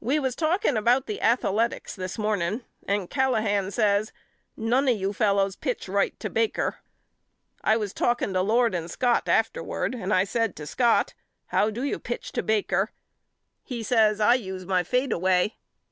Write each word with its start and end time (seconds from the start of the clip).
We 0.00 0.18
was 0.18 0.34
talking 0.34 0.76
about 0.76 1.06
the 1.06 1.20
Athaletics 1.20 1.94
this 1.94 2.18
morn 2.18 2.42
ing 2.42 2.62
and 2.88 3.08
Callahan 3.08 3.70
says 3.70 4.12
None 4.56 4.88
of 4.88 4.96
you 4.96 5.12
fellows 5.12 5.54
pitch 5.54 5.86
right 5.88 6.18
to 6.18 6.28
Baker. 6.28 6.78
I 7.62 7.76
was 7.76 7.94
talking 7.94 8.32
to 8.32 8.42
Lord 8.42 8.74
and 8.74 8.90
Scott 8.90 9.28
afterward 9.28 9.94
and 9.94 10.12
I 10.12 10.24
say 10.24 10.48
to 10.48 10.66
Scott 10.66 11.14
How 11.46 11.70
do 11.70 11.84
you 11.84 12.00
pitch 12.00 12.32
to 12.32 12.42
Baker? 12.42 12.90
He 13.62 13.84
says 13.84 14.20
I 14.20 14.34
use 14.34 14.66
my 14.66 14.82
fadeaway. 14.82 15.54